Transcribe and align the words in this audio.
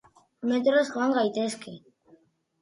Metroz 0.51 0.89
joan 0.95 1.13
gaitezke. 1.19 1.75